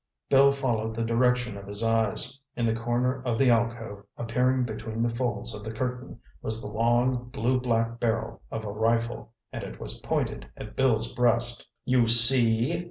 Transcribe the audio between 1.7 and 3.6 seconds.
eyes. In the corner of the